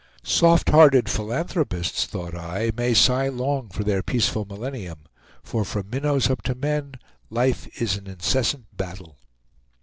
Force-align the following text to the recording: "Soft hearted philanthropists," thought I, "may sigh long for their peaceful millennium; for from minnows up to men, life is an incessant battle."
"Soft 0.23 0.69
hearted 0.69 1.07
philanthropists," 1.09 2.07
thought 2.07 2.33
I, 2.33 2.71
"may 2.75 2.95
sigh 2.95 3.27
long 3.27 3.69
for 3.69 3.83
their 3.83 4.01
peaceful 4.01 4.45
millennium; 4.45 5.01
for 5.43 5.63
from 5.63 5.91
minnows 5.91 6.27
up 6.27 6.41
to 6.45 6.55
men, 6.55 6.93
life 7.29 7.67
is 7.79 7.97
an 7.97 8.07
incessant 8.07 8.65
battle." 8.75 9.19